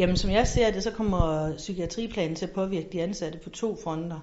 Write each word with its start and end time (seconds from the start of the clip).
Jamen 0.00 0.16
som 0.16 0.30
jeg 0.30 0.46
ser 0.48 0.70
det, 0.70 0.82
så 0.82 0.90
kommer 0.90 1.52
psykiatriplanen 1.56 2.36
til 2.36 2.46
at 2.46 2.52
påvirke 2.52 2.88
de 2.92 3.02
ansatte 3.02 3.38
på 3.38 3.50
to 3.50 3.76
fronter. 3.82 4.20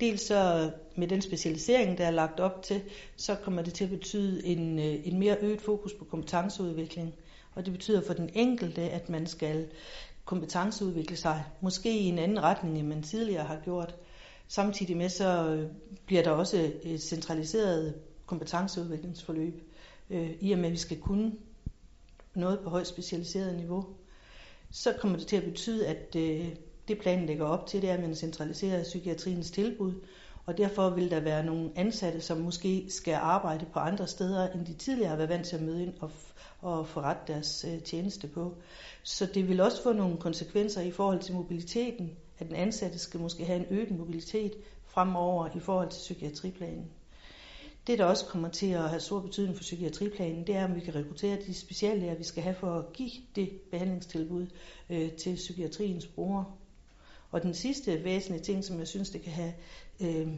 Dels 0.00 0.20
så 0.20 0.70
med 0.96 1.08
den 1.08 1.22
specialisering, 1.22 1.98
der 1.98 2.06
er 2.06 2.10
lagt 2.10 2.40
op 2.40 2.62
til, 2.62 2.82
så 3.16 3.34
kommer 3.34 3.62
det 3.62 3.74
til 3.74 3.84
at 3.84 3.90
betyde 3.90 4.46
en, 4.46 4.78
øh, 4.78 5.06
en 5.06 5.18
mere 5.18 5.36
øget 5.40 5.60
fokus 5.60 5.92
på 5.92 6.04
kompetenceudvikling. 6.04 7.14
Og 7.54 7.64
det 7.64 7.72
betyder 7.72 8.06
for 8.06 8.14
den 8.14 8.30
enkelte, 8.34 8.82
at 8.82 9.08
man 9.08 9.26
skal 9.26 9.66
kompetenceudvikle 10.24 11.16
sig, 11.16 11.44
måske 11.60 11.98
i 11.98 12.04
en 12.04 12.18
anden 12.18 12.42
retning, 12.42 12.78
end 12.78 12.88
man 12.88 13.02
tidligere 13.02 13.44
har 13.44 13.60
gjort. 13.64 13.94
Samtidig 14.48 14.96
med 14.96 15.08
så 15.08 15.46
øh, 15.46 15.70
bliver 16.06 16.22
der 16.22 16.30
også 16.30 16.70
et 16.82 17.02
centraliseret 17.02 17.94
kompetenceudviklingsforløb, 18.26 19.62
øh, 20.10 20.30
i 20.40 20.52
og 20.52 20.58
med 20.58 20.66
at 20.66 20.72
vi 20.72 20.76
skal 20.76 21.00
kunne 21.00 21.32
noget 22.34 22.60
på 22.60 22.70
højt 22.70 22.86
specialiseret 22.86 23.56
niveau. 23.56 23.86
Så 24.72 24.92
kommer 24.92 25.18
det 25.18 25.26
til 25.26 25.36
at 25.36 25.44
betyde, 25.44 25.86
at 25.86 26.16
øh, 26.16 26.48
det 26.88 26.98
planen 26.98 27.26
lægger 27.26 27.46
op 27.46 27.66
til, 27.66 27.82
det 27.82 27.90
er, 27.90 27.94
at 27.94 28.00
man 28.00 28.14
centraliserer 28.14 28.82
psykiatriens 28.82 29.50
tilbud, 29.50 29.92
og 30.46 30.58
derfor 30.58 30.90
vil 30.90 31.10
der 31.10 31.20
være 31.20 31.44
nogle 31.44 31.70
ansatte, 31.76 32.20
som 32.20 32.38
måske 32.38 32.86
skal 32.88 33.14
arbejde 33.14 33.66
på 33.72 33.78
andre 33.78 34.06
steder, 34.06 34.48
end 34.52 34.66
de 34.66 34.74
tidligere 34.74 35.08
har 35.08 35.16
været 35.16 35.28
vant 35.28 35.46
til 35.46 35.56
at 35.56 35.62
møde 35.62 35.82
ind 35.82 35.94
og, 36.00 36.10
og 36.60 36.86
forrette 36.86 37.32
deres 37.32 37.66
øh, 37.68 37.82
tjeneste 37.82 38.28
på. 38.28 38.54
Så 39.02 39.26
det 39.26 39.48
vil 39.48 39.60
også 39.60 39.82
få 39.82 39.92
nogle 39.92 40.16
konsekvenser 40.16 40.80
i 40.80 40.90
forhold 40.90 41.20
til 41.20 41.34
mobiliteten, 41.34 42.16
at 42.38 42.48
den 42.48 42.56
ansatte 42.56 42.98
skal 42.98 43.20
måske 43.20 43.44
have 43.44 43.58
en 43.58 43.66
øget 43.70 43.90
mobilitet 43.98 44.52
fremover 44.86 45.48
i 45.56 45.60
forhold 45.60 45.90
til 45.90 45.98
psykiatriplanen. 45.98 46.90
Det, 47.90 47.98
der 47.98 48.04
også 48.04 48.26
kommer 48.26 48.48
til 48.48 48.66
at 48.66 48.88
have 48.88 49.00
stor 49.00 49.20
betydning 49.20 49.56
for 49.56 49.62
psykiatriplanen, 49.62 50.46
det 50.46 50.56
er, 50.56 50.64
om 50.64 50.74
vi 50.74 50.80
kan 50.80 50.94
rekruttere 50.94 51.38
de 51.46 51.54
speciallæger, 51.54 52.14
vi 52.14 52.24
skal 52.24 52.42
have 52.42 52.54
for 52.54 52.78
at 52.78 52.92
give 52.92 53.10
det 53.36 53.50
behandlingstilbud 53.70 54.46
øh, 54.90 55.12
til 55.12 55.34
psykiatriens 55.34 56.06
brugere. 56.06 56.44
Og 57.30 57.42
den 57.42 57.54
sidste 57.54 58.04
væsentlige 58.04 58.42
ting, 58.42 58.64
som 58.64 58.78
jeg 58.78 58.88
synes, 58.88 59.10
det 59.10 59.22
kan 59.22 59.32
have 59.32 59.52
øh, 60.00 60.28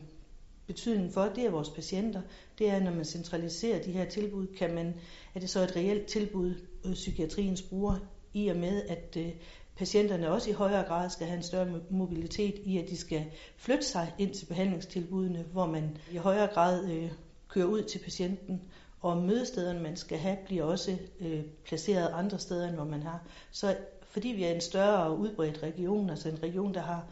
betydning 0.66 1.12
for, 1.12 1.22
det 1.22 1.46
er 1.46 1.50
vores 1.50 1.70
patienter. 1.70 2.22
Det 2.58 2.68
er, 2.70 2.80
når 2.80 2.90
man 2.90 3.04
centraliserer 3.04 3.82
de 3.82 3.92
her 3.92 4.04
tilbud, 4.04 4.46
kan 4.46 4.74
man, 4.74 4.94
er 5.34 5.40
det 5.40 5.50
så 5.50 5.60
et 5.60 5.76
reelt 5.76 6.06
tilbud, 6.06 6.54
øh, 6.84 6.92
psykiatriens 6.92 7.62
bruger, 7.62 7.96
i 8.34 8.48
og 8.48 8.56
med, 8.56 8.82
at 8.82 9.16
øh, 9.18 9.32
patienterne 9.76 10.30
også 10.30 10.50
i 10.50 10.52
højere 10.52 10.84
grad 10.84 11.10
skal 11.10 11.26
have 11.26 11.36
en 11.36 11.42
større 11.42 11.80
mobilitet 11.90 12.54
i, 12.64 12.78
at 12.78 12.88
de 12.88 12.96
skal 12.96 13.24
flytte 13.56 13.84
sig 13.84 14.12
ind 14.18 14.34
til 14.34 14.46
behandlingstilbudene, 14.46 15.44
hvor 15.52 15.66
man 15.66 15.96
i 16.12 16.16
højere 16.16 16.46
grad 16.54 16.90
øh, 16.90 17.10
kører 17.52 17.66
ud 17.66 17.82
til 17.82 17.98
patienten, 17.98 18.62
og 19.00 19.16
mødestederne, 19.16 19.80
man 19.80 19.96
skal 19.96 20.18
have, 20.18 20.36
bliver 20.44 20.64
også 20.64 20.98
øh, 21.20 21.44
placeret 21.64 22.10
andre 22.12 22.38
steder, 22.38 22.68
end 22.68 22.74
hvor 22.74 22.84
man 22.84 23.02
har. 23.02 23.20
Så 23.50 23.76
fordi 24.02 24.28
vi 24.28 24.44
er 24.44 24.50
en 24.50 24.60
større 24.60 25.04
og 25.04 25.18
udbredt 25.18 25.62
region, 25.62 26.10
altså 26.10 26.28
en 26.28 26.42
region, 26.42 26.74
der 26.74 26.80
har, 26.80 27.04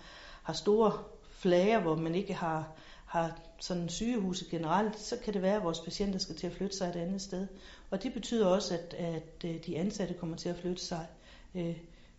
har 0.42 0.52
store 0.52 0.92
flager, 1.30 1.80
hvor 1.80 1.96
man 1.96 2.14
ikke 2.14 2.34
har, 2.34 2.72
har 3.06 3.38
sådan 3.60 3.88
sygehuse 3.88 4.44
generelt, 4.50 4.98
så 4.98 5.16
kan 5.24 5.34
det 5.34 5.42
være, 5.42 5.56
at 5.56 5.64
vores 5.64 5.80
patienter 5.80 6.18
skal 6.18 6.36
til 6.36 6.46
at 6.46 6.52
flytte 6.52 6.76
sig 6.76 6.88
et 6.88 6.96
andet 6.96 7.22
sted. 7.22 7.46
Og 7.90 8.02
det 8.02 8.12
betyder 8.12 8.46
også, 8.46 8.74
at, 8.74 8.94
at 8.94 9.44
øh, 9.44 9.66
de 9.66 9.78
ansatte 9.78 10.14
kommer 10.14 10.36
til 10.36 10.48
at 10.48 10.56
flytte 10.56 10.82
sig 10.82 11.06
øh, 11.54 11.76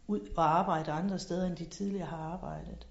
ud 0.07 0.19
og 0.35 0.59
arbejde 0.59 0.91
andre 0.91 1.19
steder, 1.19 1.47
end 1.47 1.55
de 1.55 1.65
tidligere 1.65 2.07
har 2.07 2.17
arbejdet. 2.17 2.87